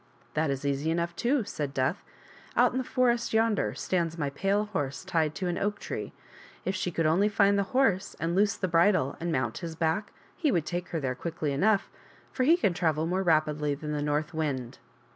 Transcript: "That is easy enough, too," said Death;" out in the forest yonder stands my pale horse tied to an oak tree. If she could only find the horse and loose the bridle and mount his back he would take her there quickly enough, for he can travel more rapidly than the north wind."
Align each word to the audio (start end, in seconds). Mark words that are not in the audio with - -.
"That 0.33 0.49
is 0.49 0.65
easy 0.65 0.89
enough, 0.89 1.15
too," 1.15 1.43
said 1.43 1.75
Death;" 1.75 2.03
out 2.57 2.71
in 2.71 2.79
the 2.79 2.83
forest 2.83 3.33
yonder 3.35 3.75
stands 3.75 4.17
my 4.17 4.31
pale 4.31 4.65
horse 4.65 5.05
tied 5.05 5.35
to 5.35 5.45
an 5.47 5.59
oak 5.59 5.77
tree. 5.77 6.11
If 6.65 6.73
she 6.73 6.89
could 6.89 7.05
only 7.05 7.29
find 7.29 7.55
the 7.55 7.61
horse 7.77 8.15
and 8.19 8.33
loose 8.35 8.57
the 8.57 8.67
bridle 8.67 9.15
and 9.19 9.31
mount 9.31 9.59
his 9.59 9.75
back 9.75 10.11
he 10.35 10.51
would 10.51 10.65
take 10.65 10.87
her 10.87 10.99
there 10.99 11.13
quickly 11.13 11.51
enough, 11.51 11.87
for 12.31 12.45
he 12.45 12.57
can 12.57 12.73
travel 12.73 13.05
more 13.05 13.21
rapidly 13.21 13.75
than 13.75 13.91
the 13.91 14.01
north 14.01 14.33
wind." 14.33 14.79